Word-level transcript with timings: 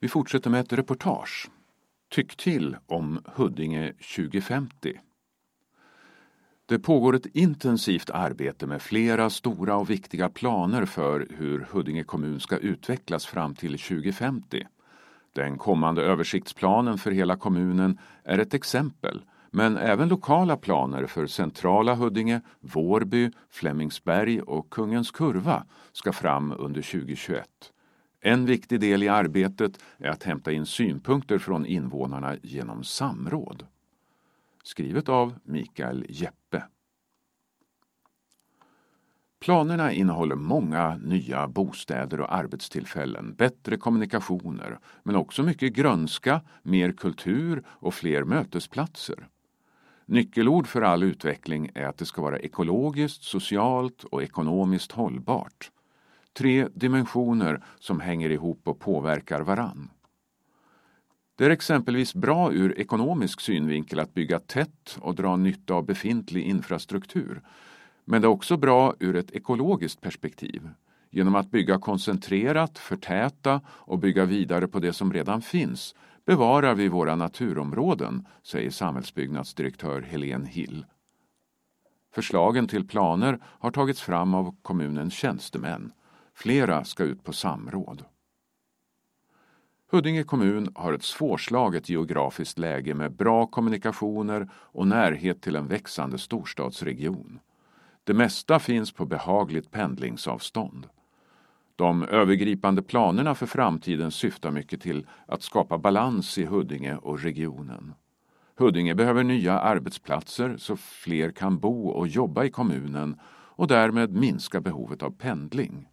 Vi 0.00 0.08
fortsätter 0.08 0.50
med 0.50 0.60
ett 0.60 0.72
reportage. 0.72 1.50
Tyck 2.10 2.36
till 2.36 2.76
om 2.86 3.20
Huddinge 3.24 3.92
2050. 3.92 5.00
Det 6.66 6.78
pågår 6.78 7.16
ett 7.16 7.26
intensivt 7.26 8.10
arbete 8.10 8.66
med 8.66 8.82
flera 8.82 9.30
stora 9.30 9.76
och 9.76 9.90
viktiga 9.90 10.28
planer 10.28 10.84
för 10.84 11.26
hur 11.30 11.66
Huddinge 11.70 12.04
kommun 12.04 12.40
ska 12.40 12.56
utvecklas 12.56 13.26
fram 13.26 13.54
till 13.54 13.78
2050. 13.78 14.66
Den 15.32 15.58
kommande 15.58 16.02
översiktsplanen 16.02 16.98
för 16.98 17.10
hela 17.10 17.36
kommunen 17.36 17.98
är 18.24 18.38
ett 18.38 18.54
exempel 18.54 19.22
men 19.50 19.76
även 19.76 20.08
lokala 20.08 20.56
planer 20.56 21.06
för 21.06 21.26
centrala 21.26 21.94
Huddinge, 21.94 22.40
Vårby, 22.60 23.30
Flemingsberg 23.50 24.40
och 24.40 24.70
Kungens 24.70 25.10
Kurva 25.10 25.64
ska 25.92 26.12
fram 26.12 26.54
under 26.58 26.82
2021. 26.82 27.48
En 28.20 28.46
viktig 28.46 28.80
del 28.80 29.02
i 29.02 29.08
arbetet 29.08 29.82
är 29.98 30.08
att 30.08 30.22
hämta 30.22 30.52
in 30.52 30.66
synpunkter 30.66 31.38
från 31.38 31.66
invånarna 31.66 32.36
genom 32.42 32.84
samråd. 32.84 33.66
Skrivet 34.62 35.08
av 35.08 35.34
Mikael 35.44 36.06
Jeppe. 36.08 36.64
Planerna 39.40 39.92
innehåller 39.92 40.34
många 40.34 40.96
nya 40.96 41.48
bostäder 41.48 42.20
och 42.20 42.34
arbetstillfällen, 42.34 43.34
bättre 43.34 43.76
kommunikationer, 43.76 44.78
men 45.02 45.16
också 45.16 45.42
mycket 45.42 45.72
grönska, 45.72 46.40
mer 46.62 46.92
kultur 46.92 47.64
och 47.68 47.94
fler 47.94 48.24
mötesplatser. 48.24 49.28
Nyckelord 50.06 50.66
för 50.66 50.82
all 50.82 51.02
utveckling 51.02 51.70
är 51.74 51.84
att 51.84 51.98
det 51.98 52.04
ska 52.04 52.22
vara 52.22 52.38
ekologiskt, 52.38 53.22
socialt 53.22 54.04
och 54.04 54.22
ekonomiskt 54.22 54.92
hållbart. 54.92 55.70
Tre 56.32 56.68
dimensioner 56.74 57.64
som 57.78 58.00
hänger 58.00 58.30
ihop 58.30 58.68
och 58.68 58.80
påverkar 58.80 59.40
varann. 59.40 59.90
Det 61.36 61.46
är 61.46 61.50
exempelvis 61.50 62.14
bra 62.14 62.52
ur 62.52 62.78
ekonomisk 62.78 63.40
synvinkel 63.40 64.00
att 64.00 64.14
bygga 64.14 64.38
tätt 64.38 64.98
och 65.00 65.14
dra 65.14 65.36
nytta 65.36 65.74
av 65.74 65.84
befintlig 65.84 66.42
infrastruktur. 66.42 67.42
Men 68.04 68.22
det 68.22 68.26
är 68.26 68.30
också 68.30 68.56
bra 68.56 68.94
ur 69.00 69.16
ett 69.16 69.30
ekologiskt 69.30 70.00
perspektiv. 70.00 70.68
Genom 71.10 71.34
att 71.34 71.50
bygga 71.50 71.78
koncentrerat, 71.78 72.78
förtäta 72.78 73.60
och 73.66 73.98
bygga 73.98 74.24
vidare 74.24 74.68
på 74.68 74.78
det 74.78 74.92
som 74.92 75.12
redan 75.12 75.42
finns 75.42 75.94
bevarar 76.26 76.74
vi 76.74 76.88
våra 76.88 77.16
naturområden, 77.16 78.26
säger 78.42 78.70
samhällsbyggnadsdirektör 78.70 80.00
Helene 80.02 80.46
Hill. 80.46 80.84
Förslagen 82.14 82.68
till 82.68 82.88
planer 82.88 83.38
har 83.44 83.70
tagits 83.70 84.00
fram 84.00 84.34
av 84.34 84.56
kommunens 84.62 85.14
tjänstemän. 85.14 85.92
Flera 86.34 86.84
ska 86.84 87.04
ut 87.04 87.24
på 87.24 87.32
samråd. 87.32 88.04
Huddinge 89.92 90.24
kommun 90.24 90.72
har 90.74 90.92
ett 90.92 91.02
svårslaget 91.02 91.88
geografiskt 91.88 92.58
läge 92.58 92.94
med 92.94 93.12
bra 93.12 93.46
kommunikationer 93.46 94.48
och 94.54 94.86
närhet 94.86 95.42
till 95.42 95.56
en 95.56 95.68
växande 95.68 96.18
storstadsregion. 96.18 97.40
Det 98.04 98.14
mesta 98.14 98.58
finns 98.58 98.92
på 98.92 99.06
behagligt 99.06 99.70
pendlingsavstånd. 99.70 100.86
De 101.76 102.02
övergripande 102.02 102.82
planerna 102.82 103.34
för 103.34 103.46
framtiden 103.46 104.10
syftar 104.10 104.50
mycket 104.50 104.80
till 104.80 105.06
att 105.26 105.42
skapa 105.42 105.78
balans 105.78 106.38
i 106.38 106.44
Huddinge 106.44 106.96
och 106.96 107.22
regionen. 107.22 107.94
Huddinge 108.56 108.94
behöver 108.94 109.24
nya 109.24 109.58
arbetsplatser 109.58 110.56
så 110.56 110.76
fler 110.76 111.30
kan 111.30 111.58
bo 111.58 111.88
och 111.88 112.08
jobba 112.08 112.44
i 112.44 112.50
kommunen 112.50 113.20
och 113.60 113.66
därmed 113.66 114.12
minska 114.12 114.60
behovet 114.60 115.02
av 115.02 115.10
pendling. 115.10 115.89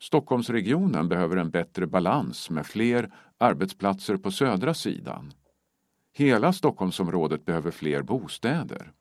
Stockholmsregionen 0.00 1.08
behöver 1.08 1.36
en 1.36 1.50
bättre 1.50 1.86
balans 1.86 2.50
med 2.50 2.66
fler 2.66 3.10
arbetsplatser 3.38 4.16
på 4.16 4.30
södra 4.30 4.74
sidan. 4.74 5.32
Hela 6.12 6.52
Stockholmsområdet 6.52 7.44
behöver 7.44 7.70
fler 7.70 8.02
bostäder. 8.02 8.92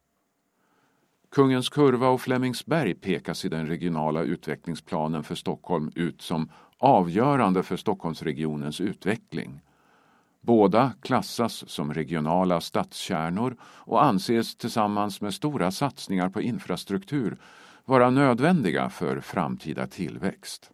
Kungens 1.32 1.70
Kurva 1.70 2.08
och 2.08 2.22
Flemingsberg 2.22 2.94
pekas 2.94 3.46
i 3.46 3.50
den 3.50 3.68
regionala 3.68 4.22
utvecklingsplanen 4.22 5.24
för 5.24 5.36
Stockholm 5.36 5.92
ut 5.96 6.22
som 6.22 6.50
avgörande 6.78 7.64
för 7.64 7.78
Stockholmsregionens 7.78 8.82
utveckling. 8.82 9.62
Båda 10.42 10.94
klassas 11.02 11.70
som 11.70 11.94
regionala 11.94 12.62
stadskärnor 12.62 13.58
och 13.62 14.04
anses 14.04 14.56
tillsammans 14.56 15.22
med 15.22 15.34
stora 15.34 15.72
satsningar 15.72 16.30
på 16.30 16.42
infrastruktur 16.42 17.38
vara 17.86 18.10
nödvändiga 18.10 18.90
för 18.90 19.20
framtida 19.20 19.88
tillväxt. 19.88 20.72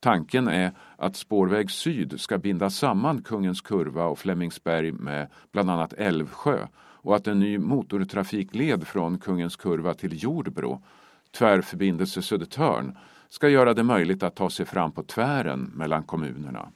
Tanken 0.00 0.48
är 0.48 0.72
att 0.96 1.16
Spårväg 1.16 1.70
Syd 1.70 2.20
ska 2.20 2.38
binda 2.38 2.70
samman 2.70 3.22
Kungens 3.22 3.60
Kurva 3.60 4.04
och 4.04 4.18
Flemingsberg 4.18 4.92
med 4.92 5.28
bland 5.52 5.70
annat 5.70 5.92
Älvsjö 5.92 6.66
och 6.76 7.16
att 7.16 7.26
en 7.26 7.40
ny 7.40 7.58
motortrafikled 7.58 8.86
från 8.86 9.18
Kungens 9.18 9.56
Kurva 9.56 9.94
till 9.94 10.22
Jordbro, 10.22 10.82
tvärförbindelse 11.30 12.22
Södertörn, 12.22 12.98
ska 13.28 13.48
göra 13.48 13.74
det 13.74 13.82
möjligt 13.82 14.22
att 14.22 14.36
ta 14.36 14.50
sig 14.50 14.66
fram 14.66 14.92
på 14.92 15.02
tvären 15.02 15.72
mellan 15.74 16.02
kommunerna. 16.02 16.68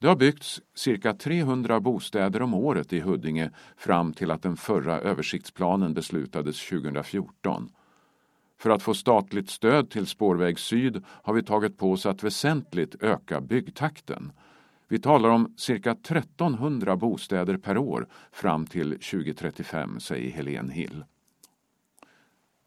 Det 0.00 0.06
har 0.06 0.16
byggts 0.16 0.60
cirka 0.74 1.14
300 1.14 1.80
bostäder 1.80 2.42
om 2.42 2.54
året 2.54 2.92
i 2.92 3.00
Huddinge 3.00 3.50
fram 3.76 4.12
till 4.12 4.30
att 4.30 4.42
den 4.42 4.56
förra 4.56 5.00
översiktsplanen 5.00 5.94
beslutades 5.94 6.68
2014. 6.68 7.70
För 8.58 8.70
att 8.70 8.82
få 8.82 8.94
statligt 8.94 9.50
stöd 9.50 9.90
till 9.90 10.06
Spårväg 10.06 10.58
Syd 10.58 11.04
har 11.06 11.34
vi 11.34 11.42
tagit 11.42 11.78
på 11.78 11.92
oss 11.92 12.06
att 12.06 12.22
väsentligt 12.22 13.02
öka 13.02 13.40
byggtakten. 13.40 14.32
Vi 14.88 14.98
talar 14.98 15.28
om 15.28 15.54
cirka 15.56 15.90
1300 15.90 16.96
bostäder 16.96 17.56
per 17.56 17.78
år 17.78 18.08
fram 18.32 18.66
till 18.66 18.90
2035, 18.90 20.00
säger 20.00 20.30
Helene 20.30 20.72
Hill. 20.72 21.04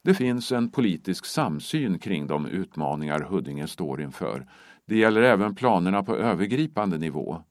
Det 0.04 0.14
finns 0.14 0.52
en 0.52 0.70
politisk 0.70 1.26
samsyn 1.26 2.00
kring 2.00 2.28
de 2.28 2.46
utmaningar 2.46 3.20
Huddinge 3.20 3.68
står 3.68 4.02
inför. 4.02 4.48
Det 4.86 4.98
gäller 4.98 5.22
även 5.22 5.56
planerna 5.56 6.04
på 6.04 6.16
övergripande 6.16 6.98
nivå. 6.98 7.44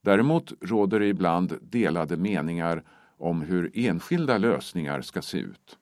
Däremot 0.00 0.52
råder 0.60 1.00
det 1.00 1.06
ibland 1.06 1.58
delade 1.62 2.16
meningar 2.16 2.84
om 3.16 3.42
hur 3.42 3.70
enskilda 3.74 4.38
lösningar 4.38 5.02
ska 5.02 5.22
se 5.22 5.38
ut. 5.38 5.78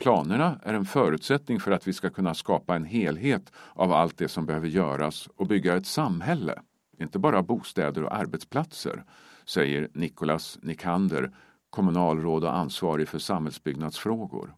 Planerna 0.00 0.60
är 0.62 0.74
en 0.74 0.84
förutsättning 0.84 1.60
för 1.60 1.70
att 1.70 1.88
vi 1.88 1.92
ska 1.92 2.10
kunna 2.10 2.34
skapa 2.34 2.76
en 2.76 2.84
helhet 2.84 3.52
av 3.74 3.92
allt 3.92 4.18
det 4.18 4.28
som 4.28 4.46
behöver 4.46 4.68
göras 4.68 5.28
och 5.36 5.46
bygga 5.46 5.76
ett 5.76 5.86
samhälle, 5.86 6.62
inte 6.98 7.18
bara 7.18 7.42
bostäder 7.42 8.04
och 8.04 8.14
arbetsplatser, 8.14 9.04
säger 9.44 9.88
Nicolas 9.94 10.58
Nikander, 10.62 11.32
kommunalråd 11.70 12.44
och 12.44 12.56
ansvarig 12.56 13.08
för 13.08 13.18
samhällsbyggnadsfrågor. 13.18 14.54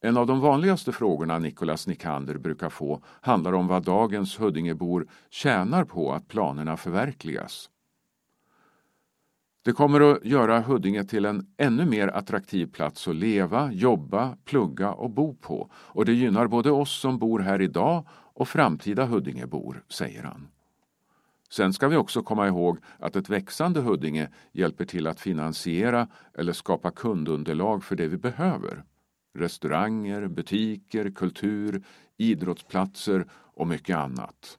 En 0.00 0.16
av 0.16 0.26
de 0.26 0.40
vanligaste 0.40 0.92
frågorna 0.92 1.38
Nicolas 1.38 1.86
Nikander 1.86 2.38
brukar 2.38 2.70
få 2.70 3.02
handlar 3.04 3.52
om 3.52 3.66
vad 3.66 3.82
dagens 3.82 4.40
Huddingebor 4.40 5.06
tjänar 5.30 5.84
på 5.84 6.12
att 6.12 6.28
planerna 6.28 6.76
förverkligas. 6.76 7.70
Det 9.62 9.72
kommer 9.72 10.00
att 10.00 10.24
göra 10.24 10.60
Huddinge 10.60 11.04
till 11.04 11.24
en 11.24 11.46
ännu 11.56 11.84
mer 11.84 12.08
attraktiv 12.08 12.66
plats 12.66 13.08
att 13.08 13.16
leva, 13.16 13.72
jobba, 13.72 14.36
plugga 14.44 14.92
och 14.92 15.10
bo 15.10 15.34
på 15.34 15.70
och 15.74 16.04
det 16.04 16.12
gynnar 16.12 16.46
både 16.46 16.70
oss 16.70 17.00
som 17.00 17.18
bor 17.18 17.38
här 17.38 17.60
idag 17.60 18.06
och 18.10 18.48
framtida 18.48 19.04
Huddingebor, 19.04 19.84
säger 19.88 20.22
han. 20.22 20.48
Sen 21.50 21.72
ska 21.72 21.88
vi 21.88 21.96
också 21.96 22.22
komma 22.22 22.48
ihåg 22.48 22.78
att 22.98 23.16
ett 23.16 23.28
växande 23.28 23.80
Huddinge 23.80 24.28
hjälper 24.52 24.84
till 24.84 25.06
att 25.06 25.20
finansiera 25.20 26.08
eller 26.38 26.52
skapa 26.52 26.90
kundunderlag 26.90 27.84
för 27.84 27.96
det 27.96 28.08
vi 28.08 28.16
behöver. 28.16 28.84
Restauranger, 29.34 30.28
butiker, 30.28 31.10
kultur, 31.10 31.82
idrottsplatser 32.16 33.26
och 33.32 33.66
mycket 33.66 33.96
annat. 33.96 34.58